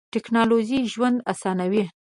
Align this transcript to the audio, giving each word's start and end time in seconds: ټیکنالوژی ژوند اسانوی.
ټیکنالوژی 0.13 0.79
ژوند 0.93 1.17
اسانوی. 1.31 1.83